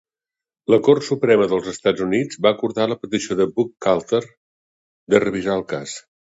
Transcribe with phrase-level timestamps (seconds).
[0.73, 5.67] La Cort Suprema dels Estats Units va acordar la petició de Buchalter de revisar el
[5.77, 5.99] cas.